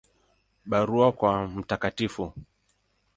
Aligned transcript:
Barua 0.69 1.11
kwa 1.11 1.47
Mt. 1.47 1.71